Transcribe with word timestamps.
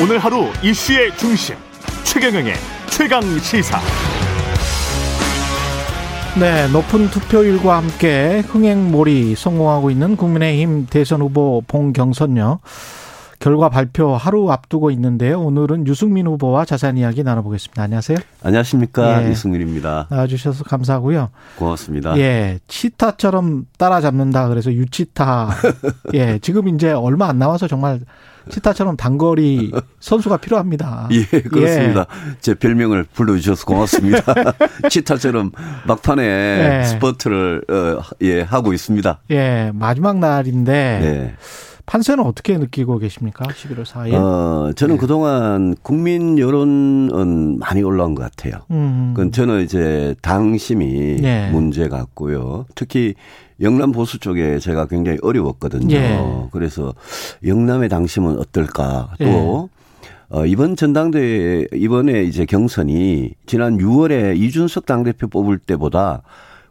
오늘 0.00 0.18
하루 0.20 0.44
이슈의 0.62 1.16
중심 1.16 1.56
최경영의 2.04 2.54
최강 2.88 3.20
시사. 3.40 3.80
네, 6.38 6.68
높은 6.70 7.08
투표율과 7.10 7.78
함께 7.78 8.44
흥행몰이 8.46 9.34
성공하고 9.34 9.90
있는 9.90 10.14
국민의힘 10.16 10.86
대선 10.88 11.20
후보 11.20 11.64
봉경선요. 11.66 12.60
결과 13.40 13.68
발표 13.68 14.14
하루 14.16 14.50
앞두고 14.52 14.92
있는데요. 14.92 15.40
오늘은 15.40 15.88
유승민 15.88 16.28
후보와 16.28 16.64
자세한 16.64 16.96
이야기 16.96 17.24
나눠보겠습니다. 17.24 17.82
안녕하세요. 17.82 18.18
안녕하십니까. 18.42 19.24
예. 19.24 19.30
유승민입니다. 19.30 20.06
나와주셔서 20.10 20.62
감사하고요. 20.62 21.30
고맙습니다. 21.56 22.16
예. 22.18 22.60
치타처럼 22.68 23.66
따라잡는다. 23.78 24.48
그래서 24.48 24.72
유치타. 24.72 25.50
예. 26.14 26.38
지금 26.40 26.68
이제 26.68 26.90
얼마 26.92 27.28
안 27.28 27.38
남아서 27.38 27.66
정말 27.66 28.00
치타처럼 28.50 28.96
단거리 28.96 29.70
선수가 30.00 30.38
필요합니다. 30.38 31.08
예, 31.12 31.24
그렇습니다. 31.40 32.00
예. 32.00 32.36
제 32.40 32.54
별명을 32.54 33.04
불러주셔서 33.12 33.64
고맙습니다. 33.64 34.22
치타처럼 34.90 35.52
막판에 35.86 36.22
예. 36.80 36.84
스포트를 36.84 37.62
어, 37.68 38.02
예, 38.22 38.40
하고 38.40 38.72
있습니다. 38.72 39.20
예, 39.30 39.70
마지막 39.74 40.18
날인데 40.18 40.72
예. 40.72 41.36
판세는 41.88 42.22
어떻게 42.22 42.58
느끼고 42.58 42.98
계십니까? 42.98 43.46
11월 43.46 43.84
4일. 43.84 44.12
어, 44.12 44.72
저는 44.74 44.96
네. 44.96 45.00
그동안 45.00 45.74
국민 45.82 46.38
여론은 46.38 47.58
많이 47.58 47.82
올라온 47.82 48.14
것 48.14 48.22
같아요. 48.22 48.60
음. 48.70 49.14
그건 49.16 49.32
저는 49.32 49.62
이제 49.64 50.14
당심이 50.20 51.16
네. 51.22 51.50
문제 51.50 51.88
같고요. 51.88 52.66
특히 52.74 53.14
영남 53.62 53.92
보수 53.92 54.18
쪽에 54.18 54.58
제가 54.58 54.84
굉장히 54.86 55.18
어려웠거든요. 55.22 55.96
예. 55.96 56.20
그래서 56.52 56.92
영남의 57.44 57.88
당심은 57.88 58.38
어떨까 58.38 59.14
또 59.18 59.70
예. 59.72 59.78
어, 60.30 60.44
이번 60.44 60.76
전당대회, 60.76 61.68
이번에 61.72 62.22
이제 62.22 62.44
경선이 62.44 63.32
지난 63.46 63.78
6월에 63.78 64.36
이준석 64.36 64.84
당대표 64.84 65.26
뽑을 65.26 65.56
때보다 65.56 66.22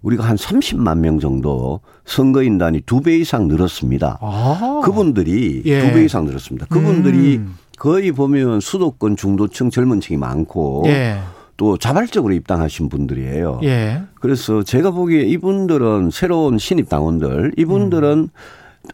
우리가 0.02 0.23
한 0.23 0.36
30만 0.36 1.00
명 1.00 1.20
정도 1.20 1.80
선거인단이 2.06 2.81
두 2.81 3.02
배 3.02 3.17
이상 3.17 3.48
늘었습니다. 3.48 4.17
아. 4.22 4.81
그분들이 4.84 5.62
예. 5.66 5.81
두배 5.81 6.03
이상 6.06 6.26
늘었습니다. 6.26 6.66
그분들이 6.67 7.38
음. 7.38 7.56
거의 7.78 8.12
보면 8.12 8.59
수도권 8.59 9.16
중도층 9.16 9.70
젊은 9.70 10.02
층이 10.02 10.18
많고 10.18 10.84
예. 10.88 11.20
또 11.58 11.78
자발적으로 11.78 12.34
입당하신 12.34 12.90
분들이에요. 12.90 13.62
예. 13.64 14.02
그래서 14.16 14.62
제가 14.64 14.92
보기에 14.92 15.22
이분들은 15.22 16.09
새로운 16.12 16.58
신입 16.58 16.90
당원들 16.90 17.53
이분들은 17.58 18.09
음. 18.09 18.30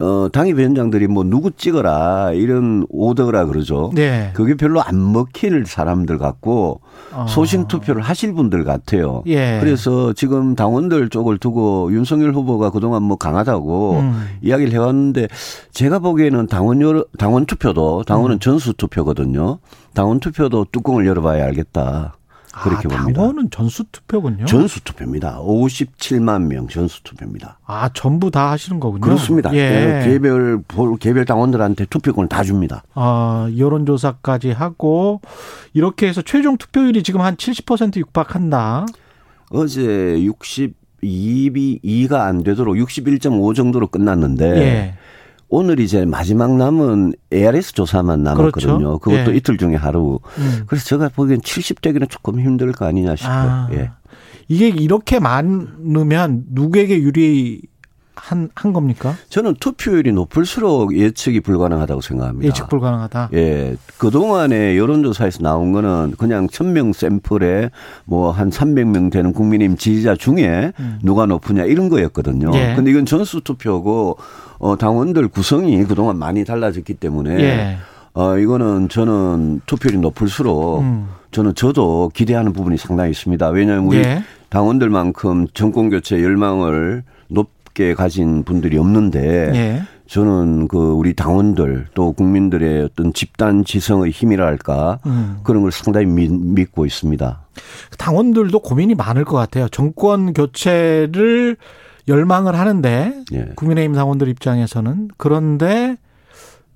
어, 0.00 0.28
당협위원장들이 0.32 1.06
뭐 1.06 1.24
누구 1.24 1.50
찍어라 1.52 2.32
이런 2.32 2.86
오더라 2.90 3.46
그러죠. 3.46 3.90
네. 3.94 4.30
그게 4.34 4.54
별로 4.54 4.82
안 4.82 5.12
먹힐 5.12 5.64
사람들 5.66 6.18
같고 6.18 6.80
어. 7.12 7.26
소신 7.28 7.68
투표를 7.68 8.02
하실 8.02 8.34
분들 8.34 8.64
같아요. 8.64 9.22
예. 9.26 9.58
그래서 9.60 10.12
지금 10.12 10.54
당원들 10.56 11.10
쪽을 11.10 11.38
두고 11.38 11.92
윤석열 11.92 12.32
후보가 12.32 12.70
그동안 12.70 13.02
뭐 13.02 13.16
강하다고 13.16 13.98
음. 14.00 14.26
이야기를 14.42 14.72
해왔는데 14.72 15.28
제가 15.72 16.00
보기에는 16.00 16.48
당원 16.48 16.80
여 16.82 17.04
당원 17.18 17.46
투표도 17.46 18.04
당원은 18.04 18.36
음. 18.36 18.40
전수 18.40 18.72
투표거든요. 18.74 19.58
당원 19.94 20.18
투표도 20.18 20.66
뚜껑을 20.72 21.06
열어봐야 21.06 21.44
알겠다. 21.44 22.14
그렇게 22.62 22.88
아, 22.90 22.98
봅니다. 22.98 23.20
당원은 23.20 23.50
전수 23.50 23.84
투표군요. 23.90 24.44
전수 24.46 24.82
투표입니다. 24.84 25.40
57만 25.40 26.46
명 26.46 26.68
전수 26.68 27.02
투표입니다. 27.02 27.58
아 27.66 27.90
전부 27.92 28.30
다 28.30 28.52
하시는 28.52 28.78
거군요. 28.78 29.00
그렇습니다. 29.00 29.52
예. 29.54 29.68
네, 29.68 30.04
개별 30.04 30.62
개별 31.00 31.24
당원들한테 31.24 31.86
투표권을 31.86 32.28
다 32.28 32.44
줍니다. 32.44 32.84
아 32.94 33.50
여론조사까지 33.56 34.52
하고 34.52 35.20
이렇게 35.72 36.06
해서 36.06 36.22
최종 36.22 36.56
투표율이 36.56 37.02
지금 37.02 37.20
한 37.20 37.36
70% 37.36 37.96
육박한다. 37.96 38.86
어제 39.50 39.82
62비 39.82 41.82
2가 41.82 42.20
안 42.20 42.42
되도록 42.42 42.76
61.5 42.76 43.54
정도로 43.54 43.88
끝났는데. 43.88 44.56
예. 44.56 44.94
오늘 45.48 45.80
이제 45.80 46.04
마지막 46.04 46.56
남은 46.56 47.14
ARS 47.32 47.72
조사만 47.74 48.22
남았거든요. 48.22 48.78
그렇죠. 48.78 48.98
그것도 48.98 49.32
예. 49.32 49.36
이틀 49.36 49.56
중에 49.56 49.76
하루. 49.76 50.18
음. 50.38 50.64
그래서 50.66 50.84
제가 50.86 51.10
보기엔 51.10 51.40
70대기는 51.40 52.08
조금 52.10 52.40
힘들 52.40 52.72
거 52.72 52.86
아니냐 52.86 53.16
싶어요. 53.16 53.34
아. 53.34 53.68
예. 53.72 53.90
이게 54.48 54.68
이렇게 54.68 55.20
많으면 55.20 56.44
누구에게 56.50 56.98
유리 57.00 57.62
한, 58.16 58.48
한 58.54 58.72
겁니까? 58.72 59.14
저는 59.28 59.54
투표율이 59.60 60.12
높을수록 60.12 60.96
예측이 60.96 61.40
불가능하다고 61.40 62.00
생각합니다. 62.00 62.46
예측 62.46 62.68
불가능하다? 62.68 63.30
예. 63.34 63.76
그동안에 63.98 64.76
여론조사에서 64.76 65.42
나온 65.42 65.72
거는 65.72 66.14
그냥 66.16 66.46
1000명 66.46 66.92
샘플에 66.92 67.70
뭐한 68.04 68.50
300명 68.50 69.10
되는 69.10 69.32
국민의힘 69.32 69.76
지지자 69.76 70.16
중에 70.16 70.72
음. 70.78 70.98
누가 71.02 71.26
높으냐 71.26 71.64
이런 71.64 71.88
거였거든요. 71.88 72.50
예. 72.54 72.74
근데 72.76 72.90
이건 72.90 73.04
전수 73.04 73.40
투표고 73.42 74.16
어, 74.58 74.76
당원들 74.76 75.28
구성이 75.28 75.84
그동안 75.84 76.16
많이 76.16 76.44
달라졌기 76.44 76.94
때문에 76.94 77.40
예. 77.40 77.76
어, 78.14 78.38
이거는 78.38 78.88
저는 78.88 79.62
투표율이 79.66 79.98
높을수록 79.98 80.80
음. 80.80 81.08
저는 81.32 81.56
저도 81.56 82.12
기대하는 82.14 82.52
부분이 82.52 82.78
상당히 82.78 83.10
있습니다. 83.10 83.48
왜냐하면 83.48 83.86
우리 83.86 83.98
예. 83.98 84.22
당원들만큼 84.50 85.48
정권 85.52 85.90
교체 85.90 86.22
열망을 86.22 87.02
높 87.28 87.50
게 87.74 87.94
가진 87.94 88.44
분들이 88.44 88.78
없는데 88.78 89.52
예. 89.54 89.82
저는 90.06 90.68
그 90.68 90.78
우리 90.78 91.14
당원들 91.14 91.88
또 91.94 92.12
국민들의 92.12 92.84
어떤 92.84 93.12
집단 93.12 93.64
지성의 93.64 94.12
힘이랄까 94.12 95.00
음. 95.06 95.38
그런 95.42 95.62
걸 95.62 95.72
상당히 95.72 96.06
믿고 96.06 96.86
있습니다. 96.86 97.40
당원들도 97.98 98.58
고민이 98.60 98.94
많을 98.94 99.24
것 99.24 99.36
같아요. 99.36 99.68
정권 99.68 100.32
교체를 100.32 101.56
열망을 102.06 102.58
하는데 102.58 103.14
예. 103.32 103.48
국민의힘 103.56 103.94
당원들 103.94 104.28
입장에서는 104.28 105.08
그런데 105.16 105.96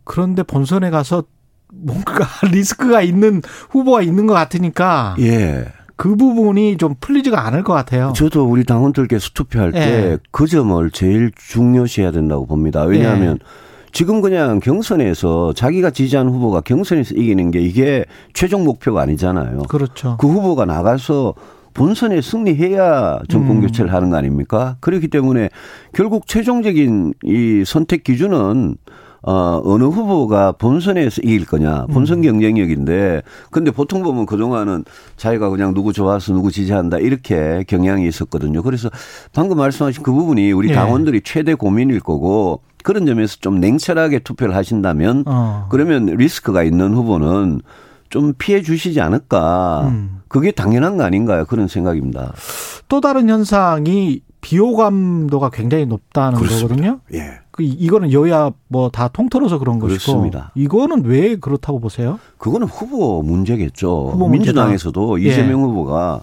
그런데 0.05 0.43
본선에 0.43 0.91
가서 0.91 1.25
뭔가 1.73 2.27
리스크가 2.51 3.03
있는 3.03 3.43
후보가 3.71 4.03
있는 4.03 4.27
것 4.27 4.35
같으니까 4.35 5.17
예. 5.21 5.67
그 5.99 6.15
부분이 6.15 6.77
좀 6.77 6.95
풀리지가 7.01 7.45
않을 7.47 7.65
것 7.65 7.73
같아요. 7.73 8.13
저도 8.15 8.47
우리 8.47 8.65
당원들께서 8.65 9.31
투표할 9.35 9.73
때그 9.73 10.45
예. 10.45 10.47
점을 10.47 10.91
제일 10.93 11.33
중요시해야 11.37 12.13
된다고 12.13 12.47
봅니다. 12.47 12.85
왜냐하면 12.85 13.39
예. 13.43 13.47
지금 13.91 14.21
그냥 14.21 14.61
경선에서 14.61 15.55
자기가 15.55 15.91
지지한 15.91 16.29
후보가 16.29 16.61
경선에서 16.61 17.17
이기는 17.17 17.51
게 17.51 17.61
이게 17.61 18.05
최종 18.33 18.63
목표가 18.63 19.03
아니잖아요. 19.03 19.63
그렇죠. 19.69 20.17
그 20.21 20.29
후보가 20.29 20.67
나가서 20.67 21.35
본선에 21.75 22.21
승리해야 22.21 23.23
정권 23.29 23.57
음. 23.57 23.61
교체를 23.63 23.93
하는 23.93 24.11
거 24.11 24.17
아닙니까? 24.17 24.77
그렇기 24.81 25.09
때문에 25.09 25.49
결국 25.93 26.29
최종적인 26.29 27.15
이 27.25 27.65
선택 27.67 28.05
기준은 28.05 28.77
어, 29.23 29.61
어느 29.65 29.85
후보가 29.85 30.53
본선에서 30.53 31.23
이길 31.23 31.45
거냐. 31.45 31.87
본선 31.87 32.19
음. 32.19 32.23
경쟁력인데, 32.23 33.23
근데 33.51 33.71
보통 33.71 34.03
보면 34.03 34.27
그동안은 34.27 34.85
자기가 35.17 35.51
그냥 35.51 35.75
누구 35.75 35.93
좋아서 35.93 36.33
누구 36.33 36.53
지지한다. 36.53 36.99
이렇게 36.99 37.65
경향이 37.67 38.07
있었거든요. 38.07 38.63
그래서 38.63 38.91
방금 39.33 39.59
말씀하신 39.59 40.03
그 40.03 40.13
부분이 40.13 40.53
우리 40.53 40.71
예. 40.71 40.75
당원들이 40.75 41.23
최대 41.25 41.55
고민일 41.55 42.01
거고, 42.01 42.61
그런 42.85 43.07
점에서 43.07 43.37
좀 43.41 43.61
냉철하게 43.61 44.21
투표를 44.21 44.55
하신다면, 44.55 45.25
어. 45.27 45.67
그러면 45.69 46.07
리스크가 46.07 46.63
있는 46.63 46.95
후보는 46.95 47.61
좀 48.11 48.33
피해 48.39 48.63
주시지 48.63 49.01
않을까. 49.01 49.89
음. 49.89 50.21
그게 50.29 50.51
당연한 50.51 50.97
거 50.97 51.05
아닌가요? 51.05 51.45
그런 51.47 51.69
생각입니다. 51.69 52.33
또 52.89 53.01
다른 53.01 53.29
현상이 53.29 54.21
비호감도가 54.41 55.51
굉장히 55.51 55.87
높다는 55.87 56.39
그렇습니다. 56.39 56.69
거거든요. 56.69 57.01
예. 57.15 57.39
그 57.51 57.63
이거는 57.63 58.13
여야 58.13 58.51
뭐 58.69 58.89
다 58.91 59.09
통틀어서 59.09 59.59
그런 59.59 59.79
그렇습니다. 59.79 60.53
것이고 60.55 60.61
이거는 60.65 61.05
왜 61.05 61.37
그렇다고 61.37 61.81
보세요? 61.81 62.19
그거는 62.39 62.67
후보 62.69 63.23
문제겠죠. 63.23 64.11
후보 64.13 64.29
민주당에서도 64.29 65.23
예. 65.25 65.29
이재명 65.29 65.63
후보가 65.63 66.21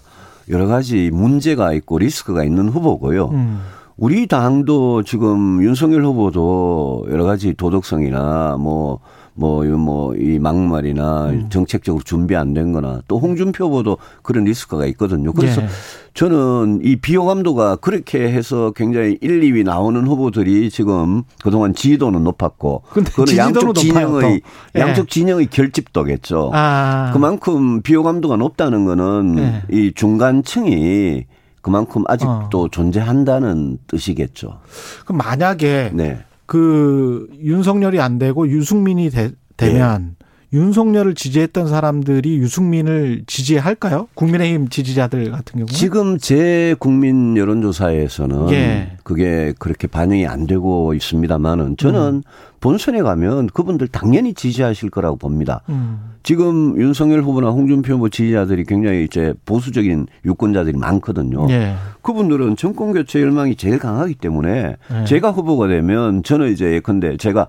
여러 0.49 0.65
가지 0.67 1.09
문제가 1.11 1.73
있고 1.73 1.99
리스크가 1.99 2.43
있는 2.43 2.69
후보고요. 2.69 3.25
음. 3.29 3.61
우리 3.97 4.27
당도 4.27 5.03
지금 5.03 5.63
윤석열 5.63 6.03
후보도 6.05 7.07
여러 7.11 7.23
가지 7.25 7.53
도덕성이나 7.53 8.57
뭐 8.59 8.99
뭐, 9.37 9.63
뭐, 9.65 10.15
이 10.15 10.39
막말이나 10.39 11.25
음. 11.29 11.49
정책적으로 11.49 12.01
준비 12.03 12.35
안 12.35 12.53
된 12.53 12.71
거나 12.71 13.01
또 13.07 13.19
홍준표 13.19 13.65
후보도 13.65 13.97
그런 14.21 14.45
리스크가 14.45 14.85
있거든요. 14.87 15.33
그래서 15.33 15.61
예. 15.61 15.67
저는 16.13 16.79
이 16.83 16.95
비호감도가 16.95 17.75
그렇게 17.77 18.31
해서 18.31 18.71
굉장히 18.73 19.17
1, 19.19 19.41
2위 19.41 19.65
나오는 19.65 20.07
후보들이 20.07 20.69
지금 20.69 21.23
그동안 21.43 21.73
지지도는 21.73 22.23
높았고 22.23 22.83
그거는 22.89 23.35
양쪽 23.35 23.75
진영의 23.75 24.41
예. 24.77 24.79
양쪽 24.79 25.09
진영의 25.09 25.47
결집도겠죠. 25.47 26.51
아. 26.53 27.09
그만큼 27.11 27.81
비호감도가 27.81 28.37
높다는 28.37 28.85
거는 28.85 29.35
예. 29.39 29.63
이 29.69 29.91
중간층이 29.93 31.25
그만큼 31.61 32.03
아직도 32.07 32.61
어. 32.61 32.67
존재한다는 32.69 33.79
뜻이겠죠. 33.87 34.59
그럼 35.03 35.17
만약에 35.17 35.91
네. 35.93 36.23
그 36.45 37.27
윤석열이 37.39 37.99
안 37.99 38.17
되고 38.17 38.47
유승민이 38.47 39.09
되, 39.09 39.31
면 39.73 40.15
네. 40.19 40.24
윤석열을 40.53 41.15
지지했던 41.15 41.67
사람들이 41.67 42.37
유승민을 42.37 43.23
지지할까요? 43.27 44.07
국민의힘 44.13 44.69
지지자들 44.69 45.31
같은 45.31 45.59
경우 45.59 45.65
지금 45.67 46.17
제 46.17 46.75
국민 46.79 47.35
여론조사에서는 47.37 48.49
예. 48.51 48.97
그게 49.03 49.53
그렇게 49.59 49.87
반영이 49.87 50.27
안 50.27 50.47
되고 50.47 50.93
있습니다만은 50.93 51.77
저는 51.77 51.99
음. 51.99 52.23
본선에 52.59 53.01
가면 53.01 53.47
그분들 53.47 53.87
당연히 53.89 54.33
지지하실 54.33 54.89
거라고 54.89 55.17
봅니다. 55.17 55.61
음. 55.69 56.15
지금 56.23 56.79
윤석열 56.79 57.21
후보나 57.21 57.49
홍준표 57.49 57.93
후보 57.93 58.09
지지자들이 58.09 58.63
굉장히 58.65 59.03
이제 59.03 59.33
보수적인 59.45 60.07
유권자들이 60.25 60.77
많거든요. 60.77 61.47
예. 61.51 61.75
그분들은 62.01 62.55
정권 62.55 62.93
교체 62.93 63.21
열망이 63.21 63.55
제일 63.55 63.77
강하기 63.77 64.15
때문에 64.15 64.77
예. 64.91 65.05
제가 65.05 65.31
후보가 65.31 65.67
되면 65.67 66.23
저는 66.23 66.51
이제 66.51 66.73
예컨대 66.73 67.17
제가 67.17 67.47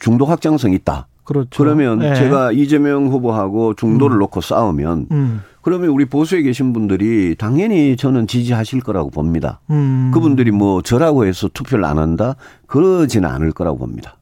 중도 0.00 0.24
확장성 0.26 0.72
있다. 0.72 1.06
그렇죠. 1.26 1.48
그러면 1.56 1.98
네. 1.98 2.14
제가 2.14 2.52
이재명 2.52 3.08
후보하고 3.08 3.74
중도를 3.74 4.16
음. 4.16 4.20
놓고 4.20 4.40
싸우면 4.40 5.08
음. 5.10 5.42
그러면 5.60 5.88
우리 5.88 6.04
보수에 6.04 6.42
계신 6.42 6.72
분들이 6.72 7.34
당연히 7.36 7.96
저는 7.96 8.28
지지하실 8.28 8.82
거라고 8.82 9.10
봅니다. 9.10 9.60
음. 9.70 10.12
그분들이 10.14 10.52
뭐 10.52 10.80
저라고 10.80 11.26
해서 11.26 11.50
투표를 11.52 11.84
안 11.84 11.98
한다? 11.98 12.36
그러지는 12.68 13.28
않을 13.28 13.50
거라고 13.50 13.78
봅니다. 13.78 14.16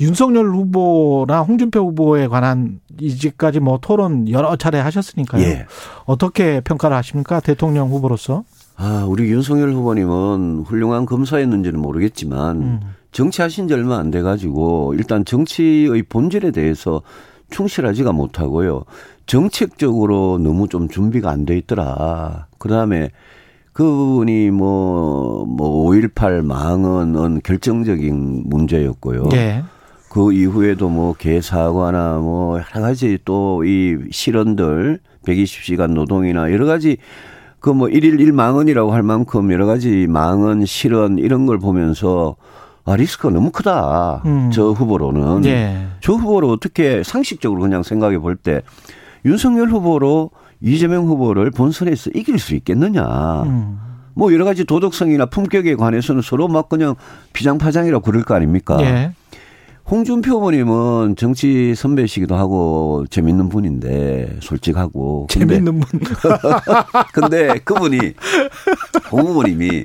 윤석열 0.00 0.50
후보나 0.50 1.42
홍준표 1.42 1.78
후보에 1.86 2.26
관한 2.26 2.80
이제까지 3.00 3.60
뭐 3.60 3.78
토론 3.80 4.28
여러 4.28 4.56
차례 4.56 4.80
하셨으니까요. 4.80 5.40
예. 5.44 5.66
어떻게 6.04 6.60
평가를 6.60 6.96
하십니까? 6.96 7.38
대통령 7.38 7.90
후보로서? 7.90 8.42
아, 8.76 9.04
우리 9.08 9.30
윤석열 9.30 9.72
후보님은 9.72 10.64
훌륭한 10.66 11.06
검사였는지는 11.06 11.80
모르겠지만 11.80 12.56
음. 12.56 12.80
정치하신 13.12 13.68
지 13.68 13.74
얼마 13.74 13.96
안 13.98 14.10
돼 14.10 14.22
가지고 14.22 14.94
일단 14.96 15.24
정치의 15.24 16.02
본질에 16.04 16.50
대해서 16.50 17.02
충실하지가 17.50 18.12
못하고요. 18.12 18.84
정책적으로 19.26 20.38
너무 20.38 20.68
좀 20.68 20.88
준비가 20.88 21.30
안 21.30 21.44
돼 21.46 21.56
있더라. 21.58 22.46
그 22.58 22.68
다음에 22.68 23.10
그분이 23.72 24.50
뭐, 24.50 25.44
뭐, 25.46 25.88
5.18 25.90 26.42
망언은 26.44 27.42
결정적인 27.44 28.44
문제였고요. 28.46 29.28
네. 29.28 29.62
그 30.10 30.32
이후에도 30.32 30.88
뭐, 30.88 31.12
개사과나 31.14 32.18
뭐, 32.18 32.58
여러 32.58 32.80
가지 32.86 33.18
또 33.24 33.62
이 33.64 33.96
실언들, 34.10 34.98
120시간 35.24 35.92
노동이나 35.92 36.50
여러 36.50 36.66
가지 36.66 36.96
그 37.60 37.70
뭐, 37.70 37.86
1일 37.88 38.18
1망언이라고 38.18 38.88
할 38.90 39.02
만큼 39.04 39.52
여러 39.52 39.66
가지 39.66 40.06
망언, 40.08 40.64
실언 40.66 41.18
이런 41.18 41.46
걸 41.46 41.58
보면서 41.58 42.34
아, 42.88 42.96
리스크가 42.96 43.30
너무 43.30 43.50
크다. 43.50 44.22
음. 44.24 44.50
저 44.52 44.70
후보로는. 44.70 45.42
네. 45.42 45.86
저 46.00 46.14
후보로 46.14 46.50
어떻게 46.50 47.02
상식적으로 47.02 47.60
그냥 47.62 47.82
생각해 47.82 48.18
볼 48.18 48.36
때 48.36 48.62
윤석열 49.24 49.68
후보로 49.68 50.30
이재명 50.60 51.06
후보를 51.06 51.50
본선에서 51.50 52.10
이길 52.14 52.38
수 52.38 52.54
있겠느냐. 52.54 53.42
음. 53.42 53.78
뭐 54.14 54.32
여러 54.32 54.44
가지 54.44 54.64
도덕성이나 54.64 55.26
품격에 55.26 55.74
관해서는 55.76 56.22
서로 56.22 56.48
막 56.48 56.68
그냥 56.68 56.94
비장파장이라고 57.32 58.02
그럴 58.02 58.24
거 58.24 58.34
아닙니까? 58.34 58.76
네. 58.76 59.12
홍준표 59.90 60.32
후보님은 60.32 61.16
정치 61.16 61.74
선배시기도 61.74 62.34
하고 62.36 63.06
재밌는 63.10 63.48
분인데 63.48 64.38
솔직하고 64.40 65.28
재밌는 65.30 65.80
분. 65.80 66.00
근데 67.14 67.58
그분이 67.64 67.98
홍 69.10 69.20
후보님이 69.20 69.84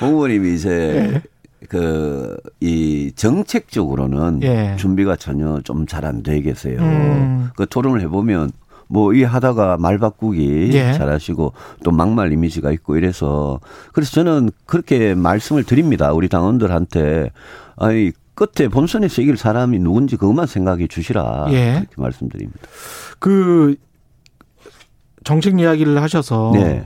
홍 0.00 0.14
후보님이 0.14 0.54
이제 0.54 0.68
네. 1.12 1.22
그 1.70 2.36
이 2.60 3.12
정책적으로는 3.14 4.40
예. 4.42 4.76
준비가 4.76 5.16
전혀 5.16 5.60
좀 5.62 5.86
잘 5.86 6.04
안 6.04 6.22
돼 6.22 6.40
계세요. 6.42 6.80
음. 6.80 7.50
그 7.56 7.66
토론을 7.66 8.00
해보면 8.02 8.50
뭐이 8.88 9.22
하다가 9.22 9.76
말 9.78 9.98
바꾸기 9.98 10.70
예. 10.72 10.92
잘하시고 10.92 11.52
또 11.84 11.90
막말 11.92 12.32
이미지가 12.32 12.72
있고 12.72 12.96
이래서 12.96 13.60
그래서 13.92 14.10
저는 14.12 14.50
그렇게 14.66 15.14
말씀을 15.14 15.62
드립니다. 15.64 16.12
우리 16.12 16.28
당원들한테 16.28 17.30
아니 17.76 18.10
끝에 18.34 18.68
본선에서 18.68 19.22
이길 19.22 19.36
사람이 19.36 19.78
누군지 19.78 20.16
그것만 20.16 20.46
생각해 20.46 20.88
주시라 20.88 21.46
예. 21.50 21.74
그렇게 21.74 21.94
말씀드립니다. 21.96 22.58
그 23.20 23.76
정책 25.24 25.60
이야기를 25.60 26.02
하셔서 26.02 26.50
네. 26.54 26.84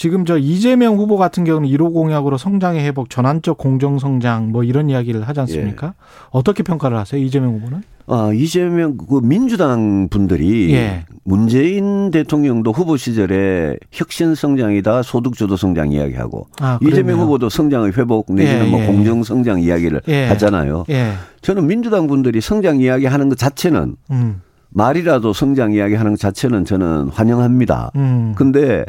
지금 0.00 0.24
저 0.24 0.38
이재명 0.38 0.96
후보 0.96 1.18
같은 1.18 1.44
경우는 1.44 1.68
1호 1.68 1.92
공약으로 1.92 2.38
성장의 2.38 2.82
회복, 2.86 3.10
전환적 3.10 3.58
공정 3.58 3.98
성장 3.98 4.50
뭐 4.50 4.64
이런 4.64 4.88
이야기를 4.88 5.28
하지 5.28 5.40
않습니까? 5.40 5.88
예. 5.88 5.92
어떻게 6.30 6.62
평가를 6.62 6.96
하세요, 6.96 7.22
이재명 7.22 7.52
후보는? 7.56 7.82
아, 8.06 8.30
이재명 8.32 8.96
그 8.96 9.20
민주당 9.22 10.08
분들이 10.08 10.72
예. 10.72 11.04
문재인 11.22 12.10
대통령도 12.10 12.72
후보 12.72 12.96
시절에 12.96 13.76
혁신 13.90 14.34
성장이다, 14.34 15.02
소득 15.02 15.34
주도 15.34 15.58
성장 15.58 15.92
이야기하고 15.92 16.46
아, 16.62 16.78
이재명 16.80 17.20
후보도 17.20 17.50
성장의 17.50 17.92
회복 17.98 18.32
내지는 18.32 18.68
예, 18.68 18.70
뭐 18.70 18.80
예. 18.80 18.86
공정 18.86 19.22
성장 19.22 19.60
이야기를 19.60 20.00
예. 20.08 20.28
하잖아요. 20.28 20.86
예. 20.88 21.12
저는 21.42 21.66
민주당 21.66 22.06
분들이 22.06 22.40
성장 22.40 22.80
이야기 22.80 23.04
하는 23.04 23.28
것 23.28 23.36
자체는 23.36 23.96
음. 24.12 24.40
말이라도 24.70 25.34
성장 25.34 25.72
이야기 25.72 25.94
하는 25.94 26.12
것 26.12 26.20
자체는 26.20 26.64
저는 26.64 27.10
환영합니다. 27.10 27.90
음. 27.96 28.32
근데 28.34 28.86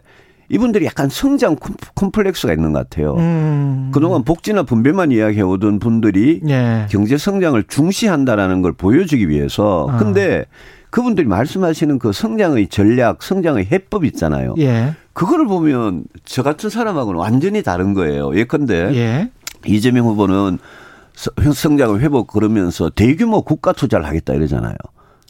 이분들이 0.52 0.86
약간 0.86 1.08
성장 1.08 1.56
콤플렉스가 1.96 2.52
있는 2.52 2.74
것 2.74 2.80
같아요. 2.80 3.16
음. 3.16 3.90
그동안 3.94 4.24
복지나 4.24 4.64
분배만 4.64 5.12
이야기해 5.12 5.42
오던 5.42 5.80
분들이 5.80 6.42
예. 6.50 6.88
경제 6.90 7.18
성장을 7.18 7.64
중시한다라는 7.64 8.62
걸 8.62 8.74
보여주기 8.74 9.30
위해서 9.30 9.88
아. 9.90 9.98
근데 9.98 10.46
그분들이 10.90 11.26
말씀하시는 11.26 12.00
그 12.00 12.12
성장의 12.12 12.68
전략, 12.68 13.24
성장의 13.24 13.70
해법 13.72 14.04
있잖아요. 14.04 14.56
예. 14.60 14.94
그거를 15.14 15.48
보면 15.48 16.04
저 16.26 16.44
같은 16.44 16.70
사람하고는 16.70 17.18
완전히 17.18 17.64
다른 17.64 17.94
거예요. 17.94 18.36
예컨대 18.36 18.94
예. 18.94 19.32
이재명 19.66 20.06
후보는 20.08 20.60
성장을 21.54 21.98
회복 22.02 22.28
그러면서 22.28 22.90
대규모 22.90 23.42
국가 23.44 23.72
투자를 23.72 24.06
하겠다 24.06 24.34
이러잖아요. 24.34 24.76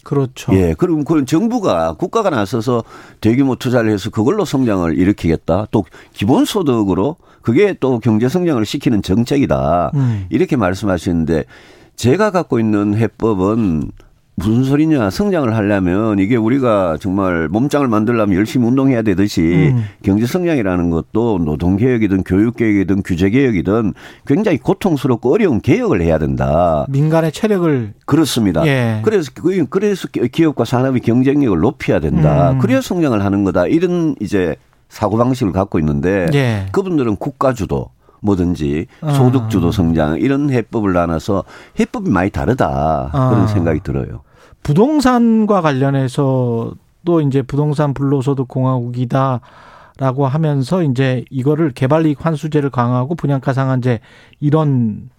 그렇죠. 0.04 0.54
예. 0.54 0.74
그럼 0.78 1.04
그런 1.04 1.26
정부가 1.26 1.94
국가가 1.94 2.30
나서서 2.30 2.84
대규모 3.20 3.56
투자를 3.56 3.92
해서 3.92 4.10
그걸로 4.10 4.46
성장을 4.46 4.98
일으키겠다. 4.98 5.68
또 5.72 5.86
기본 6.14 6.46
소득으로 6.46 7.18
그게 7.42 7.76
또 7.80 8.00
경제 8.00 8.30
성장을 8.30 8.64
시키는 8.66 9.02
정책이다. 9.02 9.92
음. 9.94 10.26
이렇게 10.30 10.56
말씀하시는데 10.56 11.46
제가 11.96 12.32
갖고 12.32 12.60
있는 12.60 12.96
해법은 12.96 13.92
무슨 14.36 14.64
소리냐 14.64 15.10
성장을 15.10 15.54
하려면 15.56 16.18
이게 16.20 16.36
우리가 16.36 16.98
정말 17.00 17.48
몸짱을 17.50 17.88
만들려면 17.88 18.36
열심히 18.38 18.68
운동해야 18.68 19.02
되듯이 19.02 19.72
음. 19.74 19.84
경제 20.04 20.26
성장이라는 20.26 20.90
것도 20.90 21.40
노동 21.44 21.78
개혁이든 21.78 22.24
교육 22.24 22.56
개혁이든 22.56 23.04
규제 23.04 23.30
개혁이든 23.30 23.94
굉장히 24.26 24.58
고통스럽고 24.58 25.34
어려운 25.34 25.62
개혁을 25.62 26.02
해야 26.02 26.18
된다. 26.18 26.86
민간의 26.90 27.32
체력을 27.34 27.94
그렇습니다. 28.06 28.66
예. 28.66 29.02
그래서 29.04 29.32
그, 29.36 29.66
그래서 29.70 30.08
기업과 30.08 30.66
산업의 30.66 31.02
경쟁력을 31.02 31.58
높여야 31.60 32.00
된다. 32.00 32.52
음. 32.52 32.60
그래야 32.60 32.82
성장을 32.82 33.24
하는 33.24 33.44
거다. 33.44 33.68
이런 33.68 34.16
이제 34.20 34.56
사고 34.90 35.18
방식을 35.18 35.52
갖고 35.52 35.78
있는데 35.80 36.28
예. 36.34 36.66
그분들은 36.72 37.18
국가 37.18 37.54
주도 37.54 37.90
뭐든지 38.22 38.88
아. 39.02 39.12
소득주도 39.14 39.72
성장 39.72 40.18
이런 40.20 40.50
해법을 40.50 40.94
나눠서 40.94 41.44
해법이 41.80 42.10
많이 42.10 42.30
다르다 42.30 43.10
그런 43.12 43.44
아. 43.44 43.48
생각이 43.48 43.82
들어요. 43.82 44.22
부동산과 44.64 45.62
관련해서 45.62 46.74
또 47.04 47.22
이제 47.22 47.42
부동산 47.42 47.94
불로소득 47.94 48.48
공화국이다 48.48 49.42
라고 49.98 50.28
하면서 50.28 50.82
이제 50.84 51.26
이거를 51.30 51.72
개발이익 51.72 52.26
환수제를 52.26 52.70
강화하고 52.70 53.16
분양가 53.16 53.54
상한제 53.54 54.00
이런 54.40 55.10